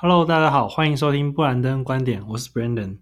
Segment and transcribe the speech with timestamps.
[0.00, 2.98] Hello，大家好，欢迎收听布兰登观点，我是 Brandon。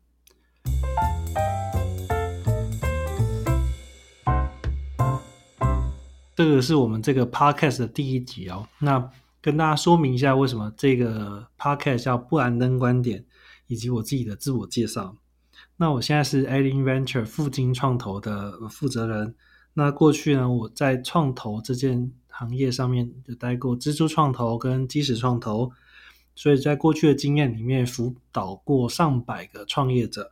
[6.34, 8.66] 这个是我们这个 Podcast 的第一集哦。
[8.78, 9.10] 那
[9.42, 13.26] 跟大家说明一下，为什么这个 Podcast 叫布兰登观点，
[13.66, 15.14] 以及我自己的自我介绍。
[15.76, 19.34] 那我现在是 a d i n Venture 富金创投的负责人。
[19.74, 25.70] 那过去呢，我在创投这件行业上面有待过蜘蛛创投跟基石创投。
[26.36, 30.30] 所以在过去的经验里面，辅导过上百个创业者，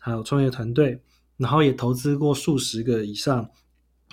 [0.00, 1.00] 还有创业团队，
[1.36, 3.48] 然后也投资过数十个以上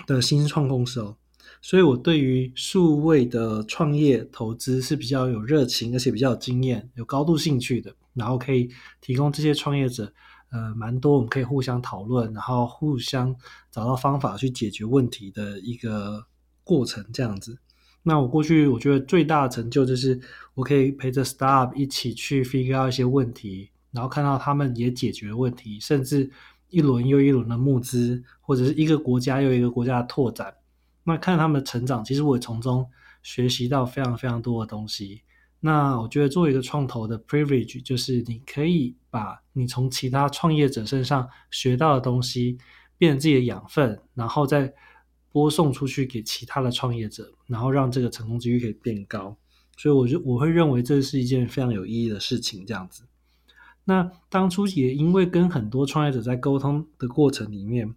[0.06, 1.16] 的新创公司哦。
[1.62, 7.94] 所以我对于数位的创业投资是比较有热情，而且比较有经验、有高度兴趣的。
[8.12, 8.68] 然后可以
[9.00, 10.12] 提供这些创业者，
[10.50, 13.34] 呃，蛮多我们可以互相讨论，然后互相
[13.70, 16.26] 找到方法去解决问题的一个
[16.64, 17.58] 过程，这样子。
[18.02, 20.18] 那我过去我觉得最大的成就就是
[20.54, 26.30] 我可以陪着 startup 一起去 figure out 一些问题，然后看到他们也解决问题，甚至
[26.70, 30.54] 一轮又一轮的募资，或者是一个国家又一个国家的拓展。
[31.04, 32.88] 那看他们的成长，其实我也从中
[33.22, 35.20] 学习到非常非常多的东西。
[35.60, 42.56] 那我觉得作为一个创投的 privilege，就是你可以把你从其他创业者身上学到的东西
[42.96, 44.72] 变成自己的养分，然后再。
[45.32, 49.36] 播送出去给其他的创业者，然后让这个成功几率可以变高，
[49.76, 52.66] 所以我就我会认为这是一件非常有意义的事情。
[52.66, 53.04] 这样子，
[53.84, 57.94] 那当初也因为跟很多创业者在沟通的过程里面，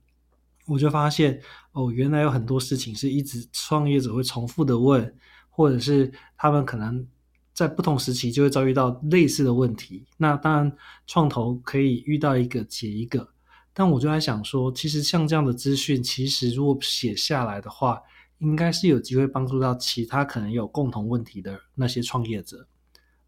[0.68, 5.16] 我就发现哦，原来有很多事情是一直创业者会重复的问，
[5.50, 7.06] 或者是他们可能
[7.54, 10.06] 在不同时期就会遭遇到类似的问题。
[10.18, 13.33] 那当然，创投可以遇到一个解一个。
[13.74, 18.02] 但我就在想说，其实像这样的资讯，其实如果写下来的话，
[18.38, 22.68] 应该是有机会帮助到其他可能有共同问题的那些创业者。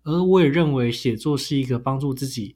[0.03, 2.55] 而我也认为，写作是一个帮助自己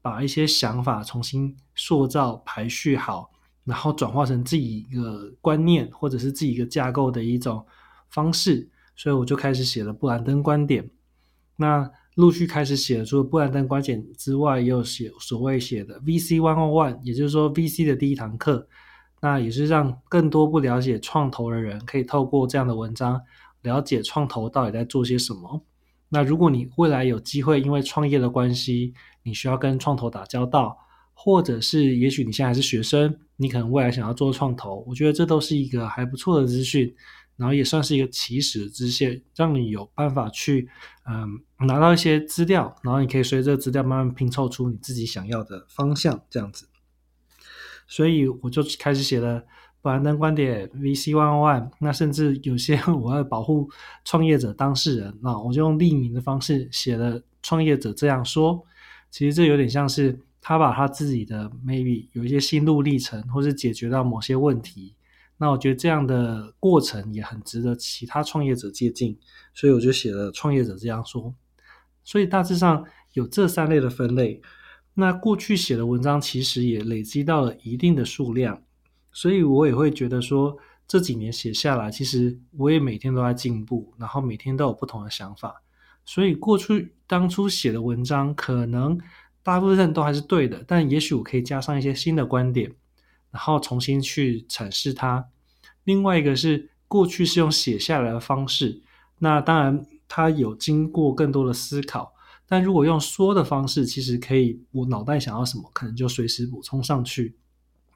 [0.00, 3.30] 把一些想法重新塑造、排序好，
[3.64, 7.66] 然后转化成自己一个观念或者是自己一个架构的一种
[8.08, 8.70] 方式。
[8.94, 10.88] 所以我就开始写了布兰登观点。
[11.56, 18.68] 那陆续开始写了，除了布兰登观点之外，也有写所谓写的 VC One on One，也就是说 VC 的第一堂课。
[19.20, 23.20] 那也是让更多不了解创投的人，可以透过这样的文章
[23.62, 25.62] 了解创投到底在做些什么。
[26.08, 30.76] 那如果你未来有机会，因为创业的关系，你需要跟创投打交道，
[31.14, 36.94] 或者是也许你现在还是学生，你可能未来想要做创投，我觉得这都是一个还不错的资讯。
[37.36, 40.68] 然后也算是一个起始支线，让你有办法去，
[41.06, 46.68] 嗯，拿到一些资料，然后你可以随着资料慢慢拼凑出你自己想要的方向，这样子。
[47.86, 49.44] 所以我就开始写了
[49.80, 53.70] 布兰登观点 VC One One，那甚至有些 我要保护
[54.04, 58.64] 创业者当事人，那我就用匿名的方式写了创业者这样说。
[59.10, 64.96] 其实这有点像是他把他自己的 maybe 有一些心路历程，或是解决到某些问题。
[65.38, 69.16] 那我觉得这样的过程也很值得其他创业者借鉴，
[69.52, 71.34] 所以我就写了创业者这样说。
[72.02, 74.40] 所以大致上有这三类的分类。
[74.94, 78.62] 那过去写的文章其实也累积到了一定的数量，
[79.12, 80.56] 所以我也会觉得说
[80.88, 85.62] 这几年写下来，其实我也每天都在进步，然后每天都有不同的想法。
[86.06, 88.98] 所以过去当初写的文章可能
[89.42, 92.72] 大部分都还是对的，但也许我可以加上一些新的观点。
[93.30, 95.28] 然后重新去阐释它。
[95.84, 98.82] 另外一个是过去是用写下来的方式，
[99.18, 102.12] 那当然它有经过更多的思考。
[102.48, 107.36] 但如果用说的方式，其实可以我脑袋想要什么，可能就随时补充上去。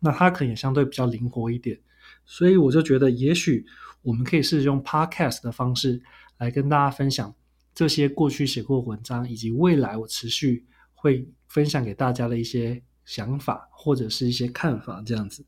[0.01, 1.79] 那它可能也相对比较灵活一点。
[2.27, 3.65] 所以我就觉得，也许
[4.03, 6.03] 我们可以试着用 podcast 的方式
[6.39, 7.33] 来跟大家分享
[7.75, 12.83] 这些过去写过文章，以及未来我持续会分享给大家的一些。
[13.11, 15.45] 想法或者是一些看法这样子，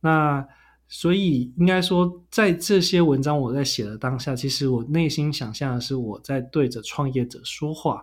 [0.00, 0.48] 那
[0.88, 8.02] 所以应该说，在这些文章我在写的当下，其实我内心想象的是我在对着创业者说话。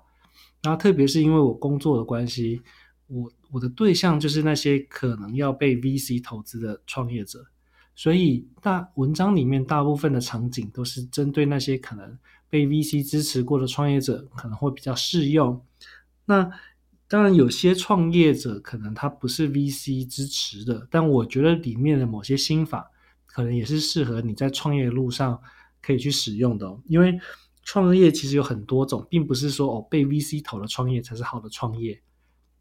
[0.61, 2.61] 然后特别是因为我工作的关系，
[3.07, 7.43] 我我的对象就是那些可能要被 VC 投资的创业者，
[7.95, 12.15] 所以大文章里面大部分的场景都是针对那些可能
[12.49, 15.59] 被 VC 支持过的创业者，可能会比较适用。
[16.25, 16.51] 那
[17.11, 22.89] 当然，有些创业者可能他不是 VC 支持的，但我觉得里面的某些心法
[23.25, 25.37] 可能也是适合你在创业路上
[25.81, 26.73] 可以去使用的。
[26.85, 27.19] 因为
[27.63, 32.01] 创业其实有很多种，并不是说哦被 VC 投的创业才是好的创业。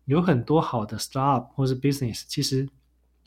[0.06, 2.68] 有很多好的 startup 或是 business，其实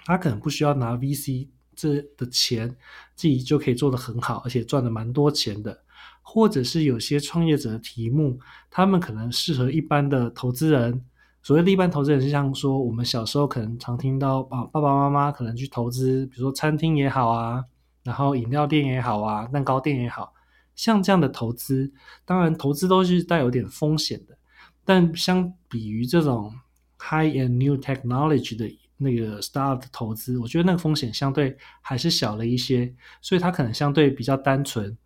[0.04, 2.76] 他可能不需要拿 VC 这的钱，
[3.16, 5.84] 自己就可以做得很好，而且赚的蛮多钱的。
[6.22, 8.38] 或者是有些创业者的题目，
[8.70, 11.06] 他们可能适合一般的投资人。
[11.44, 17.66] 所谓的一般投资人，是像说我们小时候可能常听到啊，爸爸妈妈可能去投资，比如说餐厅也好啊，
[18.04, 20.34] 然后饮料店也好啊，蛋糕店也好，
[20.74, 21.92] 像这样的投资，
[22.24, 24.38] 当然投资都是带有点风险的。
[24.86, 26.52] 但相比于这种
[26.98, 28.66] high and new technology 的
[28.96, 34.98] 那个 startup 投资，我觉得那个风险相对还是小了一些，所以它可能相对比较单纯，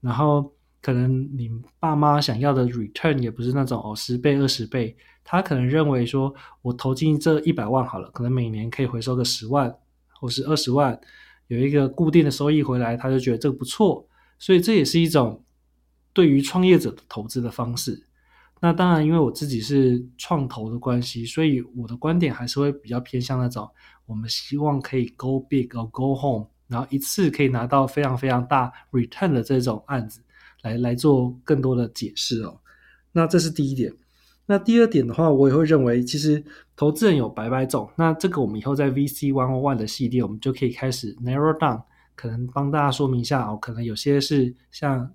[0.00, 0.52] 然后。
[0.82, 1.50] 可能你
[1.80, 4.96] 爸妈想要的 return 也不是那种哦十倍二十倍，
[5.28, 6.32] 他可能认为说
[6.62, 9.76] 我投进这一百万好了，可能每年可以回收个十万
[10.20, 10.98] 或是二十万，
[11.48, 14.08] 有一个固定的收益回来，他就觉得这个不错，
[14.38, 15.42] 所以这也是一种
[16.12, 18.06] 对于创业者的投资的方式。
[18.60, 23.68] 那当然，因为我自己是创投的关系，所以我的观点还是会比较偏向那种
[24.06, 30.22] 我们希望可以 go big or go home，然后一次可以拿到非常非常大 return 的这种案子。
[30.62, 32.58] 来来做更多的解释哦，
[33.12, 33.92] 那这是第一点。
[34.46, 36.42] 那第二点的话，我也会认为，其实
[36.76, 37.90] 投资人有百百种。
[37.96, 41.82] 那这个我们以后在 VC One on One 的系列，我们就可以开始 narrow down，
[42.14, 43.58] 可能帮大家说明一下哦。
[43.60, 45.10] 可能有些是像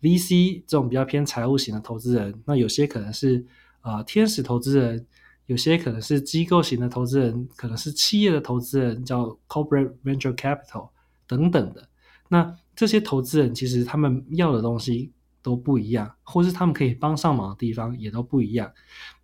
[0.00, 3.44] VC 这种比较偏财务型的投资人，那有些可能是
[3.82, 5.06] 啊天使投资人，
[5.46, 10.88] 有些可能是机构型的投资人，可能是企业的投资人，叫 corporate venture capital
[11.28, 11.88] 等等的。
[12.28, 18.72] 那这些投资人其实他们要的东西都不一样，或是他们可以帮上忙的地方也都不一样。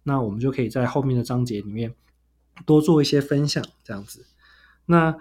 [0.03, 1.95] 那我们就可以在后面的章节里面
[2.67, 4.27] 多做一些分享，这样子。
[4.87, 5.17] 那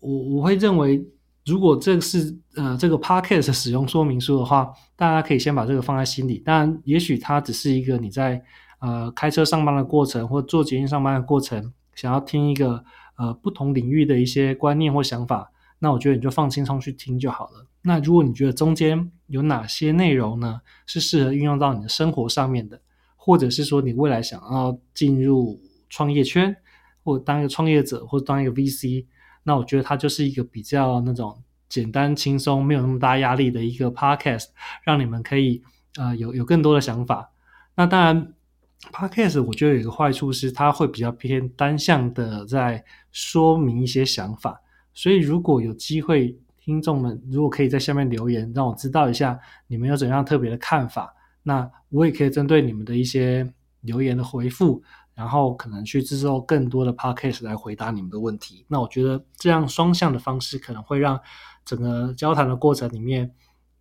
[0.00, 1.06] 我我会认为，
[1.46, 6.38] 如果这是呃这个 podcast 使用说明书的话，大家可以先把这个放在心里。
[6.38, 8.42] 当然，也许它只是一个你在
[8.80, 12.84] 呃开车上班的过程，或做捷运上班的过程，想要听一个
[13.16, 15.52] 呃不同领域的一些观念或想法。
[15.78, 17.66] 那我觉得你就放轻松去听就好了。
[17.82, 22.80] 那如果你觉得中间有哪些内容呢，是适合运用到你的生活上面的，
[23.16, 26.54] 或者是说你未来想要进入创业圈，
[27.02, 29.06] 或当一个创业者，或当一个 VC，
[29.42, 34.46] 那我觉得它就是一个比较那种简单轻松、没有那么大压力的一个 Podcast，
[34.82, 35.62] 让你们可以
[35.96, 37.30] 呃有有更多的想法。
[37.74, 38.34] 那当然
[38.92, 44.60] ，Podcast 我觉得有一个坏处是它会比较偏单向的在说明一些想法。
[44.96, 53.52] 所以，如果有机会，听众们如果可以在下面留言，让我知道一下你们有怎样特别的看法，那我也可以针对你们的一些
[53.82, 54.82] 留言的回复，
[55.14, 58.64] 然后可能去制作更多的 podcast 来回答你们的问题。
[58.66, 61.20] 那我觉得这样双向的方式可能会让
[61.66, 63.30] 整个交谈的过程里面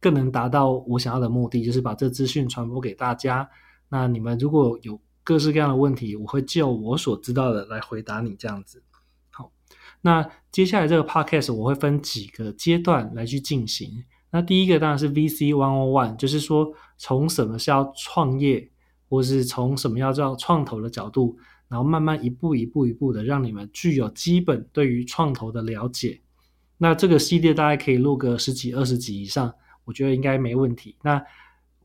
[0.02, 3.50] 更能达到我想要的目的，就是把这资讯传播给大家。
[3.88, 8.84] 那你们如果有各式各样的问题，我会就我所知道的来回答你，这样子。
[10.06, 14.04] 那接下来这个 podcast 我会分几个阶段来去进行。
[14.30, 18.70] 那第一个当然是 VC one on one，就是说从什么是要创业，
[19.10, 26.20] 或是从什么要叫创投的角度，然后慢慢一步一步一步的让你们具有基本对于创投的了解。
[26.78, 29.54] 那这个系列大概可以录个十几二十集以上，
[29.86, 30.98] 我觉得应该没问题。
[31.02, 31.24] 那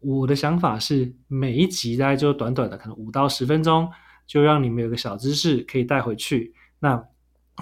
[0.01, 3.89] 我的想法是每一集大概就短短的可能五到十分钟，
[4.27, 6.55] 就让你们有个小知识可以带回去。
[6.81, 7.05] 那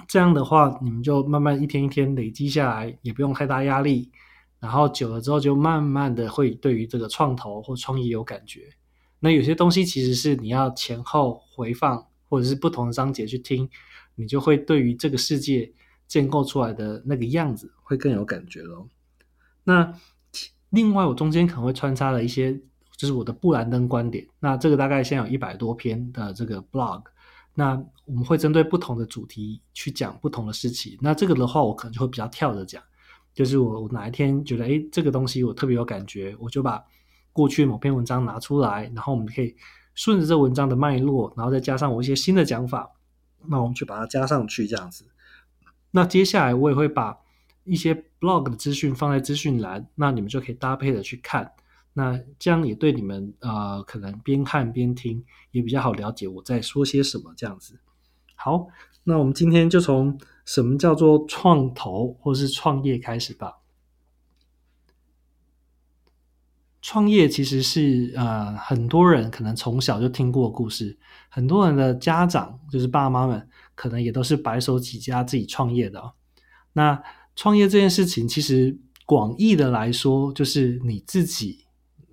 [0.06, 4.10] 这样的话，你们就慢慢一天一天累积下来，也不用太大压力。
[4.58, 8.68] 然后久了之后，就慢慢的会对于这个创投或创意有感觉。
[9.20, 13.68] 那有些东西其实是你要前后回放，或者是不同的章节去听，
[14.14, 15.72] 你就会对于这个世界
[16.06, 18.88] 建构出来的那个样子会更有感觉咯。
[19.64, 19.94] 那
[20.70, 22.52] 另外，我中间可能会穿插了一些，
[22.96, 24.26] 就是我的布兰登观点。
[24.40, 27.02] 那这个大概现在有一百多篇的这个 blog。
[27.58, 30.96] 那我们会针对不同的主题去讲不同的事情。
[31.00, 32.82] 那这个的话，我可能就会比较跳着讲，
[33.32, 36.84] 就是我我哪一天觉得哎，这个东西我特别有感觉，我就把
[37.32, 39.56] 过去某篇文章拿出来，然后我们可以
[39.94, 42.90] 顺着这文章的脉络，然后再加上我一些新的讲法，
[43.46, 45.06] 那我们去把它加上去这样子。
[45.90, 47.16] 那接下来我也会把
[47.64, 51.50] 一些 blog 的资讯放在资讯栏，那你们就可以搭配的去看。
[51.98, 57.80] 那这样也对你们呃，可能边看边听也比较好了解我在说些什么这样子。
[58.34, 58.68] 好，
[59.04, 63.60] 那我们今天就从什么叫做创投或是创业开始吧。
[66.82, 70.98] 创业其实是呃很多人可能从小就听过故事，
[71.30, 76.12] 很多人的家长就是爸妈们可能也都是白手起家自己创业的。
[76.74, 77.02] 那
[77.34, 81.64] 创业这件事情其实广义的来说，就是你自己。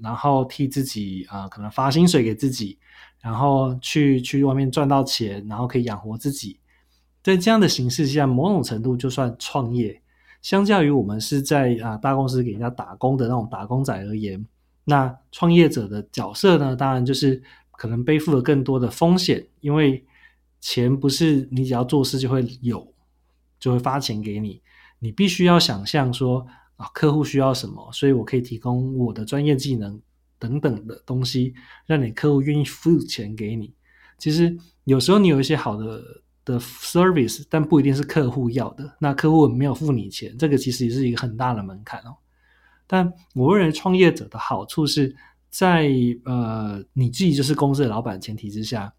[0.03, 2.77] 然后替自己啊，可能发薪水给自己，
[3.21, 6.59] 然后去去外面赚到钱，然后可以养活自己。
[7.23, 10.01] 在这样的形式下，某种程度就算创业。
[10.41, 14.45] 相较于我们是在啊大公司给人家打工的那种打工仔而言，
[14.83, 17.41] 那创业者的角色呢，当然就是
[17.71, 20.03] 可能背负了更多的风险，因为
[20.59, 22.85] 钱不是你只要做事就会有，
[23.57, 24.61] 就会发钱给你，
[24.99, 26.45] 你必须要想象说
[26.75, 30.01] 啊客户需要什么，所以我可以提供我的专业技能
[30.37, 31.53] 等等的东西，
[31.85, 33.73] 让你客户愿意付钱给你。
[34.17, 36.01] 其实有时候你有一些好的。
[36.45, 38.97] 的 service，但不一定是客户要的。
[38.99, 42.17] 那客户没有付你钱，这个其实也是一个很大的门槛哦。
[42.85, 45.15] 但我认为创业者的好处是
[45.49, 45.89] 在
[46.25, 48.93] 呃你自己就是公司的老板前提之下，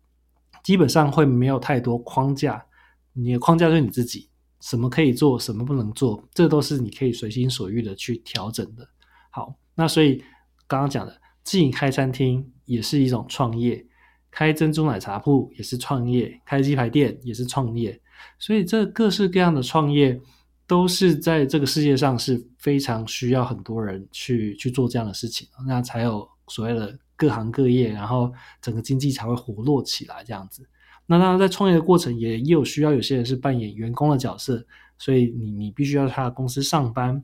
[0.62, 2.64] 基本上会没有太多框架。
[3.12, 4.26] 你的框架就是你自己，
[4.64, 8.88] 什么可以做，什么不能做，这都是你可以随心所欲的去调整的。
[9.30, 10.25] 好，那所以
[10.66, 13.87] 刚刚讲的自己开餐厅也是一种创业。
[14.30, 18.00] 开珍珠奶茶铺也是创业，开鸡排店也是创业，
[18.38, 20.18] 所以这各式各样的创业
[20.66, 30.66] 都是在这个世界上是非常需要很多人去去做这样的事情，那才有所谓的各行各业，然后整个经济才会活络起来这样子。
[31.06, 37.23] 那当然在创业的过程也也有需要，有些人是扮演员工的角色，所以你你必须要他的公司上班。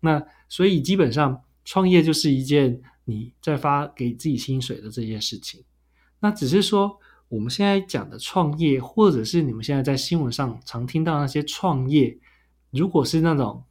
[0.00, 5.64] 那所以基本上创业就是一件你在发给自己薪水的这件事情。
[6.20, 12.18] 那只是说，我们现在讲的创业，或者是你们现在在新闻上常听到那些创业，
[12.70, 13.64] 如果是那种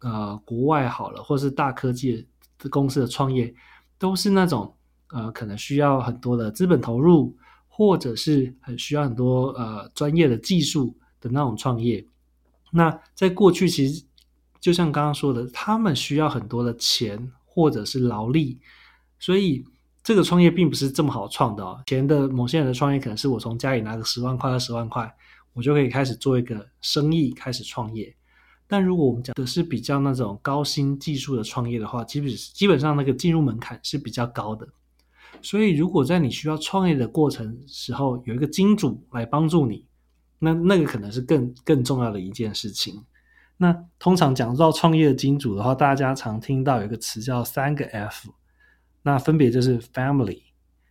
[0.00, 2.26] 呃国外好了，或是大科技
[2.58, 3.54] 的公司的创业，
[3.98, 4.74] 都是那种
[5.10, 7.36] 呃可能需要很多的资本投入，
[7.76, 12.02] 或者是很需要很多呃专业的技术的那种创业。
[12.70, 14.02] 那在过去，其实
[14.58, 18.58] 就像刚刚说的，他们需要很多的钱或者是劳力，
[19.18, 19.64] 所以。
[20.06, 21.82] 这个创业并不是这么好创的哦。
[21.84, 25.12] 钱的某些人的创业可能是我从家里拿个十万块、二十万块，
[25.52, 28.14] 我就可以开始做一个生意，开始创业。
[28.68, 34.68] 但如果我们讲的是比较那种高新技术的创业的话，基本基本上那个进入门槛是比较高的。
[35.42, 39.86] 所以，如果在你需要创业的过程时候有一个金主来帮助你，
[40.38, 43.04] 那那个可能是更更重要的一件事情。
[43.56, 48.30] 那通常讲到创业的金主的话，大家常听到有一个词叫三个 F。
[49.02, 50.42] 那分别就是 family，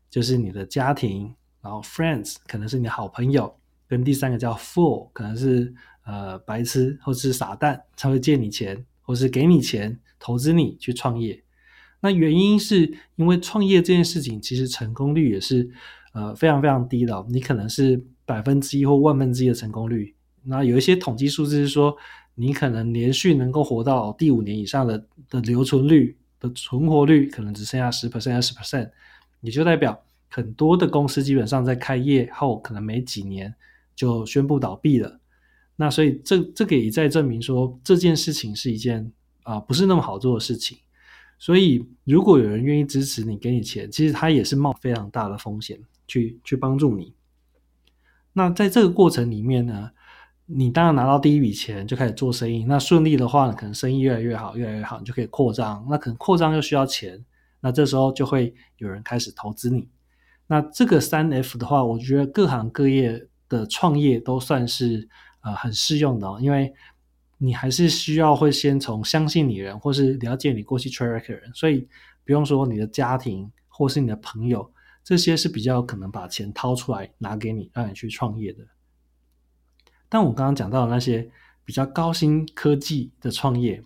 [0.10, 3.54] 就是你的家庭，然后 friends 可能是你的好朋友，
[3.88, 5.74] 跟第三个叫 fool，可能是
[6.06, 11.44] 呃白痴或是傻蛋才会借你钱，或是给你钱投资你去创业。
[12.06, 15.68] 那原因是因为创业这件事情其实成功率也是
[16.14, 20.14] 呃非常非常低的，你可能是百分之一或万分之一的成功率。
[20.44, 21.98] 那有一些统计数字是说，
[22.36, 26.16] 你可能连续能够活到第五年以上的的留存率。
[26.38, 28.90] 的存活率可能只剩下十 percent、二十 percent，
[29.40, 29.98] 也就代表
[30.30, 33.52] 很多的公司基本上在开业后，可能没几年
[33.96, 35.18] 就宣布倒闭了。
[35.78, 39.10] 那所以这这个也在证明说这件事情是一件
[39.44, 40.78] 啊不是那么好做的事情。
[41.38, 47.14] 所以如果有人愿意支持你，给你钱，其实他也是冒非常大的风险去去帮助你。
[48.34, 49.92] 那在这个过程里面呢？
[50.48, 55.84] 你当然拿到第一笔钱就开始做生意，那顺利的话呢，可能生意越来越好，越来越好，你就可以扩张。
[55.90, 57.26] 那可能扩张又需要钱，
[57.62, 59.88] 那这时候就会有人开始投资你。
[60.46, 65.10] 那这个三 F 的话，我觉得各行各业的创业都算是
[65.42, 66.72] 呃很适用的，因为
[67.46, 71.88] 你还是需要会先从相信你人，或是了解你过去 track 的人，所以
[72.24, 74.68] 不用说你的家庭或是你的朋友，
[75.04, 78.66] 这些是比较可能把钱掏出来拿给你，让你去创业的。
[80.10, 81.30] 但我刚刚讲到的那些
[81.64, 83.84] 比较高新科技的创业，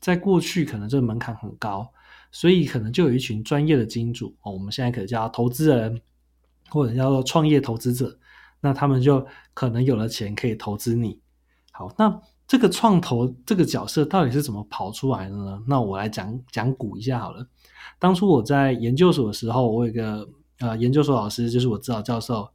[0.00, 1.90] 在过去可能这个门槛很高，
[2.30, 6.00] 所以可能就有一群专业的金主哦，我们现在可能叫投资人，
[6.68, 8.18] 或者叫做创业投资者，
[8.60, 11.18] 那他们就可能有了钱可以投资你。
[11.70, 15.62] 好，那这个创投这个角色到底是怎么跑出来的呢？
[15.66, 17.46] 那我来讲讲古一下好了。
[17.98, 20.26] 当初我在研究所的时候，我有一个
[20.60, 22.48] 呃研究所老师，就是我指导教授。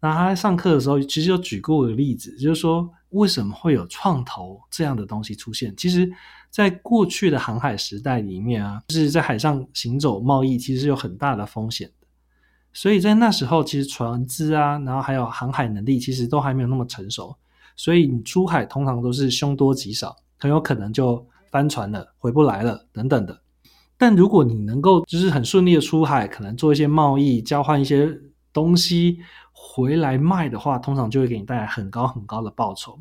[0.00, 5.72] 那他在上课的时候，其实有举过一个例子，就是说为什么会有创投这样的东西出现？
[5.76, 6.10] 其实，
[6.50, 12.06] 在过去的航海时代里面啊，就是在海上行走贸易，其实有很大的风险的。
[12.72, 17.36] 所以在那时候，其实船只啊，然后还有航海能力，其实都还没有那么成熟。
[17.76, 23.40] 所以你出海通常都是凶多吉少，很有可能就翻船了，回不来了等等的。
[23.96, 28.18] 但如果你能够就是很顺利的出海，可能做一些贸易，交换一些
[28.52, 29.18] 东西。
[29.58, 32.98] 回来卖的话，通常就会给你带来很高很高的报酬。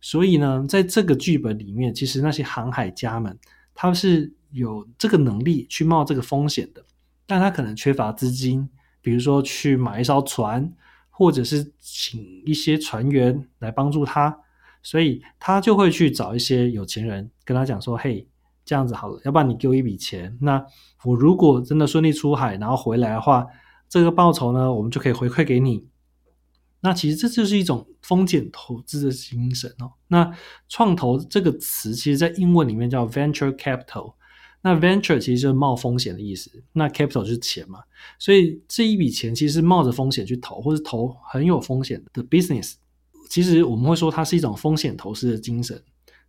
[0.00, 3.36] 所以呢，在这个剧本里面，其实那些航海家们，
[3.74, 6.84] 他是有这个能力去冒这个风险的，
[7.26, 8.68] 但他可能缺乏资金，
[9.00, 10.70] 比如说去买一艘船，
[11.14, 14.36] 或者是请一些船员来帮助他。
[14.82, 18.28] 所以他就会去找一些有钱人跟他讲说：“嘿，
[18.66, 20.62] 这样子好了，要不然你给我一笔钱，那
[21.04, 23.46] 我如果真的顺利出海，然后回来的话，
[23.88, 25.86] 这个报酬呢，我们就可以回馈给你。”
[26.84, 29.92] 那其实这就是一种风险投资的精神哦。
[30.08, 30.30] 那
[30.68, 34.16] 创投这个词，其实在英文里面叫 venture capital。
[34.64, 37.80] 那 venture 其实就是冒风险的意思，那 capital 就是钱嘛。
[38.18, 42.72] 所以这一笔钱其实是冒着风险去投，或者投很有风险的 business。
[43.28, 45.78] 其实我们会说它是一种风险投资的精神。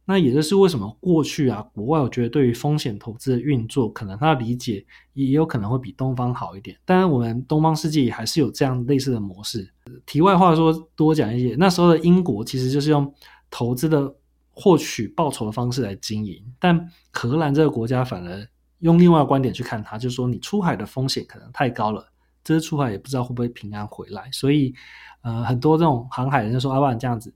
[0.08, 6.77] 那也就是为什么过去啊，国外我觉得对于风险投资的运作，可能他的理解也有可能会比东方好一点。
[6.86, 9.68] 当然，我们东方世界还是有这样类似的模式。
[10.06, 13.12] 题外话说，多讲一些，那时候的英国其实就是用
[13.50, 14.13] 投资的
[14.56, 18.48] 获取报酬的方式来经营，但荷兰这个国家反而
[18.80, 22.08] 用另外的观点去看它，就是说你出海的风险可能太高了，
[22.44, 24.30] 这次出海也不知道会不会平安回来。
[24.32, 24.74] 所以，
[25.22, 27.34] 呃，很多这种航海人就说：“阿万这样子。”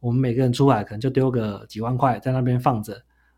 [0.00, 2.94] 我们每个人出海可能就丢个几万块在那边放着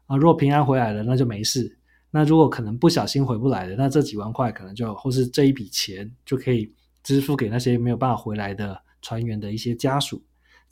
[0.07, 1.77] 啊，如果平安回来了那就没事。
[2.11, 6.73] 那如果可能不小心回不来的，那这几万块可能就或是这一笔钱就可以
[7.03, 10.23] 支付给那些没有办法回来的船员的一些家属。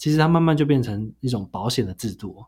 [0.00, 2.42] 其实它慢慢就变成一种保险的制度。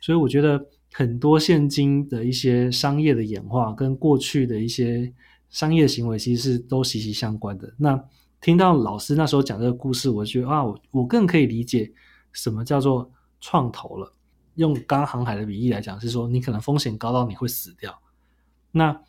[0.00, 5.12] 所以我觉得很多现今的一些商业的演化跟过去的一些
[5.50, 7.74] 商业行为其实是都息息相关的。
[7.76, 8.02] 那
[8.40, 11.92] 听到老师那时候讲这个故事，我觉得啊，我我更可以理解。
[12.32, 14.12] 什么叫做创投了？
[14.54, 18.00] 用刚航海的比喻来讲，是说你可能风险高到你会死掉。
[18.72, 19.00] 那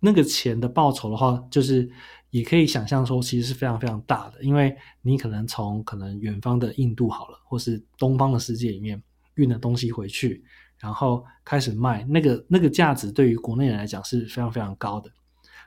[0.00, 1.88] 那个钱的报酬的话，就是
[2.34, 9.00] 也可以想象说，其实是非常非常大的，因为你可能从可能远方的印度好了，或是东方的世界里面
[9.36, 10.42] 运的东西回去，
[10.80, 15.08] 然后开始卖，那个那个价值对于国内人来讲是非常非常高的。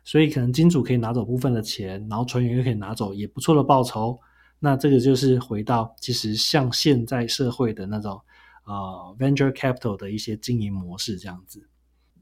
[0.03, 4.19] 所以可能金主可以拿走部分的钱，然后船员又可以拿走也不错的报酬。
[4.59, 8.19] 那这个就是回到其实像现在社会的那种
[8.65, 11.65] 呃 venture capital 的一些经营模式这样子。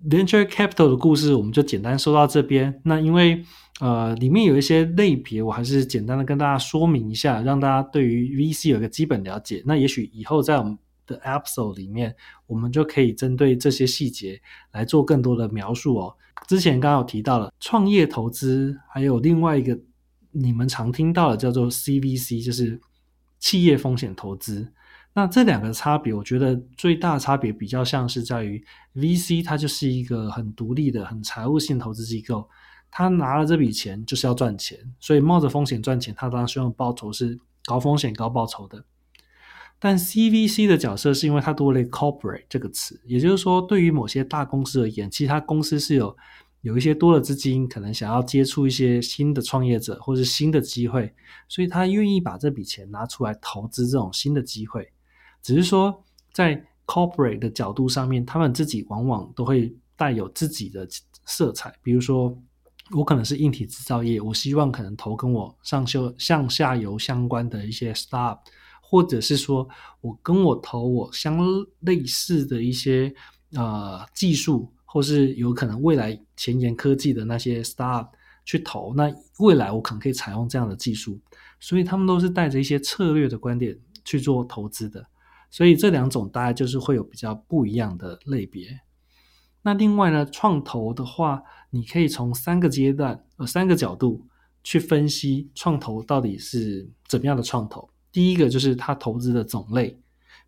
[0.10, 2.82] Venture capital 的故事我们就简单说到这边。
[2.84, 3.44] 那因为
[3.80, 9.64] 呃里面有一些类别，我还是简单的跟大家说明一下，让大家对于 VC 有个基本了解。
[9.66, 12.16] 那也许以后在我们的 episode 里面，
[12.48, 14.42] 我们就可以针对这些细节
[14.72, 16.16] 来做更多的描述哦。
[16.48, 19.80] 之前刚刚有提到了创业投资，还有另外一个。
[20.38, 22.82] 你们常听到的叫做 CVC，就是
[23.40, 24.70] 企业风险投资。
[25.16, 28.62] 那这两个差别，我觉得最大差别比较像是在于
[28.96, 32.50] VC，它就是一个很独立的、很财务性投资机构，
[32.92, 38.84] 他拿了这笔钱就是要赚钱，所以冒着风险赚钱，他当然希望报酬是高风险高报酬的。
[39.80, 46.16] 但 CVC 的角色是因为它多了 corporate 这个词，也就是说，对于某些大公司而言，其他公司是有。
[46.62, 51.14] 有一些多的资金，可能想要接触一些新的创业者或是新的机会，
[51.48, 54.92] 所以他愿意把这笔钱拿出来投资这种新的机会。
[55.46, 56.04] 只是说，
[56.34, 60.88] 在 corporate 的角度上面，他们自己往往都会带有自己的
[61.24, 61.72] 色彩。
[61.84, 62.36] 比如说，
[62.96, 68.40] 我可能是硬体制造业，我希望可能投跟我上修向下游相关的一些 start，
[68.82, 69.70] 或者是说
[70.02, 71.38] 我跟我投我相
[71.82, 73.14] 类似的一些
[73.52, 74.72] 呃技术。
[74.88, 78.08] 或是有可能未来前沿科技的那些 start
[78.46, 81.20] 去投，那未来我可能可以采用这样的技术，
[81.60, 85.06] 所以他们都是带着一些策略的观点去做投资的，
[85.50, 88.82] 所以这两种大概就是会有比较不一样的类别。
[89.62, 94.28] 那另外呢，创投的话，你可以从三个阶段呃三个角度
[94.64, 97.90] 去分析创投到底是怎么样的创投。
[98.12, 100.00] 第一个就是它投资的种类，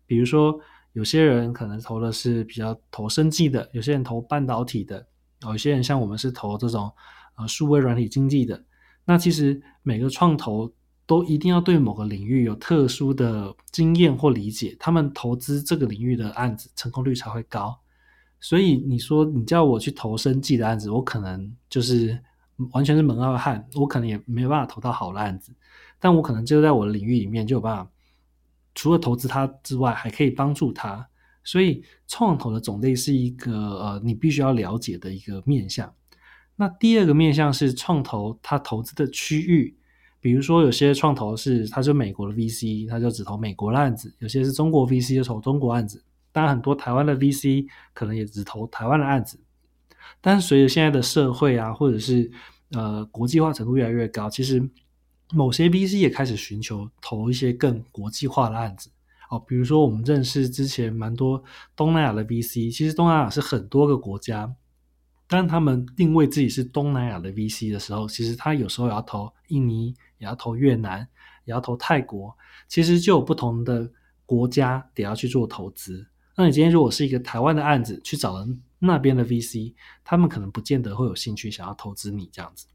[0.06, 0.60] 比如说。
[0.94, 5.06] 有些人可能投的是比较投生技的，有些人投半导体的，
[5.42, 6.90] 有些人像我们是投这种
[7.36, 8.64] 呃数位软体经济的。
[9.04, 10.72] 那其实每个创投
[11.08, 17.80] 都一定要对某个领域有特殊的经验或理解，他们投资这个领域的案子成功率才会高。
[18.38, 22.20] 所以你说你叫我去投生技的案子，我可能就是
[22.72, 25.50] 完全是门外汉，我可能也没有办法投到好的案子，
[25.98, 27.90] 但我可能就在我的领域里面就有办法。
[28.74, 31.08] 除了投资它之外，还可以帮助它，
[31.42, 35.92] 所以创投的种类是一个呃，你必须要了解的一个面向。
[36.54, 39.74] 那第二个面向是创投它投资的区域，
[40.20, 46.02] 比如说有些创投是它就美国的 VC，它就只投美国的案子；有些是中国 VC 就投中国案子。
[46.32, 49.38] 当然，很多台湾的 VC 可能也只投台湾的案子。
[50.20, 52.30] 但随着现在的社会啊，或者是
[52.72, 54.68] 呃国际化程度越来越高，其实。
[55.34, 58.88] 某些 VC 也开始寻求投一些更国际化的案子
[59.28, 61.44] 哦，比如说我们认识之前蛮多
[61.76, 64.50] 东南亚的 VC，其实东南亚是很多个国家，
[65.26, 71.00] 当他们定位自己是东南亚的 VC 的时候，其实他有时候也要投印尼，也要投越南，
[71.44, 72.36] 也要投泰国，
[72.68, 73.90] 其实就有不同的
[74.26, 76.06] 国家得要去做投资。
[76.36, 78.46] 那你今天如果是一个台湾的案子，去找了
[78.78, 82.66] 那边的 VC，他们可能不见得会有兴趣想要投资你这样子。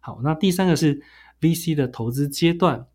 [0.00, 1.02] 好，那第三个是
[1.40, 2.86] VC 的投资阶段。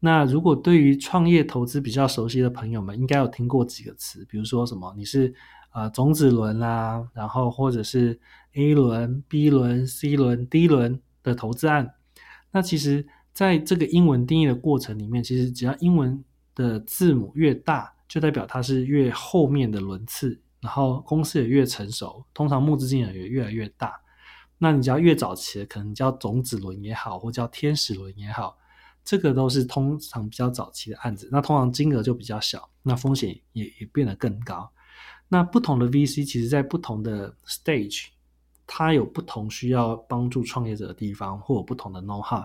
[0.00, 5.32] 那如果对于创业投资比较熟悉的朋友们，应该有听过几个词，比如说什么你是
[5.72, 8.18] 呃种子轮啦，然后或者是
[8.54, 11.94] A 轮、B 轮、C 轮、D 轮的投资案。
[12.50, 24.00] 那其实在这个英文定义的过程里面，其实只要英文的字母越大，就代表它是越后面的轮次，然后公司也越成熟，通常募资金额也越来越大。
[24.56, 28.56] 那你只要越早期的，可能叫种子轮也好，或叫天使轮也好，
[29.04, 31.28] 这个都是通常比较早期的案子。
[31.32, 34.70] 那通常金额就比较小，那风险也也变得更高。
[35.26, 38.06] 那不同的 VC 其实在不同的 stage，
[38.64, 42.44] 它有不同需要帮助创业者的地方，或有不同的 know how。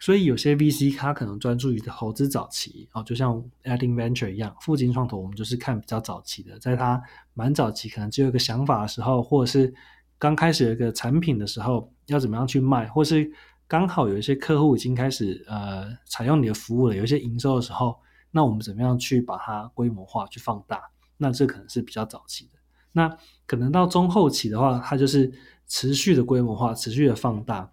[0.00, 7.00] 所以有些 VC 它可能专注于投资早期哦，就像 Adding Venture 一样，富金创投我们就是看比较早期的，在它
[7.34, 9.72] 蛮早期，可能只有一个想法的时候，或者是
[10.18, 13.30] 刚开始有一个产品的时候，要怎么样去卖，或是
[13.68, 20.80] 刚好有一些客户已经开始呃采用你的服务了，有一些营收的时候，那我们怎么样去把它规模化去放大？
[21.18, 22.58] 那这可能是比较早期的。
[22.92, 23.14] 那
[23.46, 25.30] 可能到中后期的话，它就是
[25.68, 27.70] 持续的规模化，持续的放大。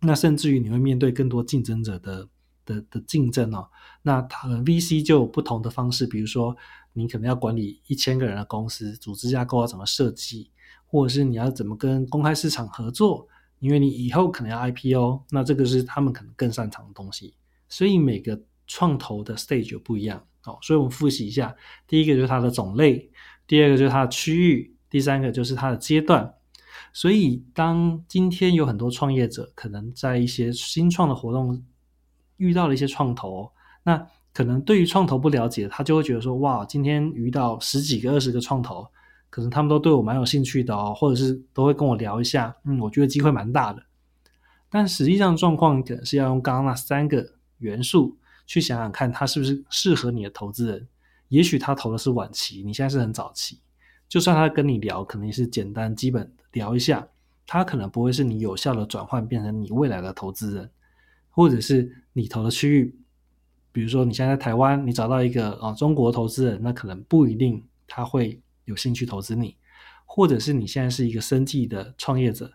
[0.00, 2.28] 那甚至于你会面对更多竞争者的
[2.64, 3.68] 的的竞争哦。
[4.02, 6.56] 那他们 VC 就有不同的方式，比如说
[6.94, 10.50] 你可能要管理一千个人的公司，组织架构要怎么设计，
[10.86, 17.34] 或者是你要怎么跟公开市场合作，因为你以后可能要 IPO，那这个是他们可能更擅长的东西。
[17.68, 20.58] 所以每个创投的 stage 不一样哦。
[20.62, 21.54] 所以我们复习一下，
[21.86, 23.10] 第一个就是它的种类，
[23.46, 26.34] 第二个就是它的区域，第三个就是它的阶段。
[26.92, 31.62] 所以，当今天有很多创业者可能在一些新创的活动
[32.36, 33.50] 遇到了一些创投，
[33.82, 38.86] 那可能对于创投不了解，他就会觉得说：哇，今天遇到十几个、二十个创投，
[39.28, 43.82] 可能他们都对我蛮有兴趣的哦，或者是都会跟我聊一下，嗯，我觉得机会蛮大的。
[44.68, 50.86] 但实际上状况可能是要用刚刚那三个元素去想想看，他是不是适合你的投资人。
[51.28, 53.58] 也许他投的是晚期，你现在是很早期。
[54.10, 57.06] 就算他跟你聊，可能是简单基本聊一下，
[57.46, 60.68] 他可能不会是你有效的转换变成你未来的投资人，
[61.30, 62.98] 或者是你投的区域，
[63.70, 69.56] 比如说你现在在台湾，你找到一个啊中国投资人，那可能不一定他会有兴趣投资你，
[70.04, 72.50] 或者是你现在是一个生计的创业者，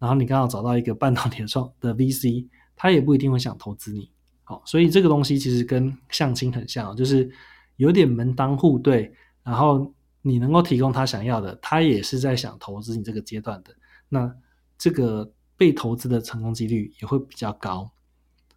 [0.00, 4.10] 然后你刚好找到一个半导体创的 VC，他也不一定会想投资你。
[4.42, 7.30] 好，所以这个东西其实跟相亲很像，就是
[7.76, 9.14] 有点门当户对，
[9.44, 9.92] 然后。
[10.28, 13.72] 你能够提供他想要的，他也是在想投资你这个阶段的，
[14.08, 14.34] 那
[14.76, 17.88] 这个被投资的成功几率也会比较高。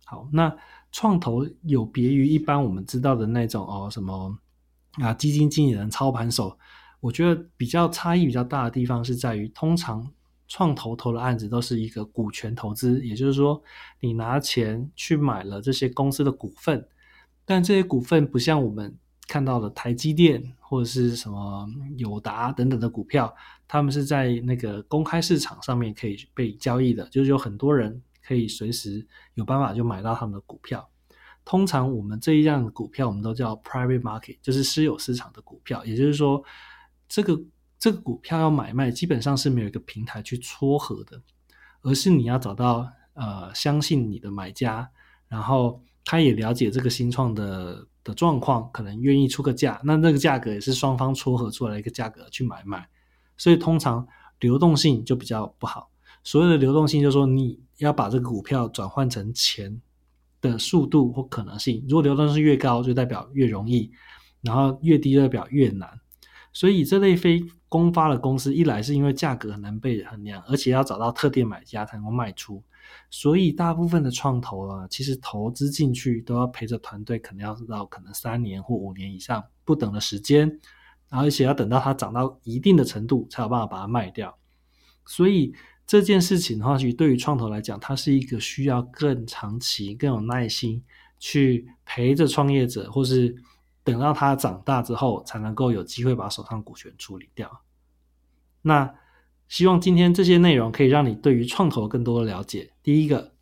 [0.04, 0.52] 好，那
[0.92, 4.36] 创投有别于一般我们知道的那种哦，什么
[4.94, 6.58] 啊基金经理人、操盘手，
[7.02, 10.12] 我觉得比较差异比较大的地方是在于，通常
[10.48, 13.62] 创投投的案子都是一个股权投资，也就是说，
[14.00, 16.88] 你拿钱去买了这些公司的股份，
[17.46, 18.98] 但这些股份不像我们。
[19.30, 23.34] 看到的台积电或者是什么友达等等的股票，
[23.68, 30.90] 他们是在那个公开市场上面可以被交易的，就是有很多人可以随时有办法就买到他们的股票。
[31.46, 35.86] 通常我们这一样的股票，我们都叫 private market，就是私有市场的股票。
[35.86, 36.44] 也就是说，
[37.08, 37.40] 这个
[37.78, 41.22] 这个股票要买卖，基本上是没有一个平台去撮合的，
[41.82, 44.92] 而是你要找到呃相信你的买家，
[45.28, 47.86] 然后他也了解这个新创的。
[48.02, 52.88] 的状况可能愿意出个价，那那个价格也是双方撮合出来一个价格去买卖，
[53.38, 54.08] 所以通常
[54.40, 55.92] 流动性就比较不好。
[56.24, 59.82] 所谓的流动性，就是说你要把这个股票转换成钱
[60.40, 63.92] 的速度或可能性，如果流动性越高，就代表越容易；
[64.42, 66.00] 然后越低，代表越难。
[66.54, 72.64] 所以这类非公发的公司，一来是因为价格很难被衡量，而且要找到特定买家才能够卖出。
[73.10, 80.60] 所以大部分的创投啊，其实投资进去都要陪着团队，可能要到可能三年或五年以上不等的时间，
[81.10, 84.38] 而且要等到它涨到一定的程度，才有办法把它卖掉。
[85.06, 85.54] 所以
[85.88, 90.84] 这件事情的话，其实对于创投来讲，它是一个需要更长期、更有耐心
[91.18, 93.36] 去陪着创业者，或是
[93.84, 97.62] 等到他长大之后，才能够有机会把手上股权处理掉。
[98.62, 98.94] 那。
[99.50, 102.72] 希望今天这些内容可以让你对于创投更多的了解。
[102.82, 103.34] 第一个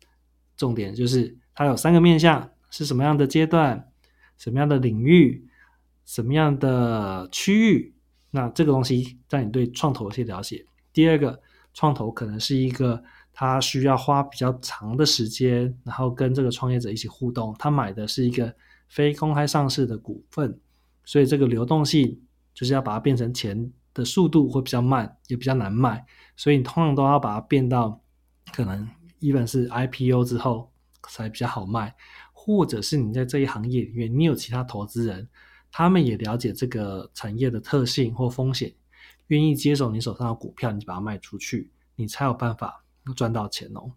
[0.56, 3.88] 重点就是它有三个面向，是什么样的阶段、
[4.38, 5.46] 什么样的领域、
[6.04, 7.94] 什么样的区域。
[8.30, 10.64] 那这个东西让你对创投有些了解。
[10.92, 11.40] 第二个，
[11.72, 17.54] 创投可能是一个他需要花比较长的时间，然后跟这个创业者一起互动。
[17.58, 18.54] 他买的是一个
[18.88, 20.58] 非公开上市的股份，
[21.04, 22.20] 所以这个流动性
[22.54, 26.06] 就是要把它变成钱的速度会比较慢，也比较难卖，
[26.36, 28.00] 所以你通常都要把它变到
[28.52, 30.70] 可能一般是 IPO 之后
[31.08, 31.94] 才比较好卖，
[32.32, 35.28] 或者是你在这一行业里面，你有其他投资人，
[35.72, 38.72] 他们也了解这个产业的特性或风险，
[39.26, 42.84] 愿意接手你手上的股票，你就把它卖出去，你才有办法
[43.16, 43.90] 赚到钱哦。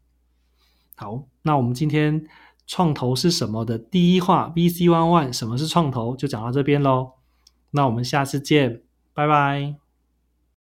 [0.96, 2.28] 好，那我们今天
[2.66, 7.14] 创投是什么的第一话，VC One One 什么是创投，就讲到这边喽。
[7.72, 8.84] 那我们下次见，
[9.14, 9.91] 拜拜。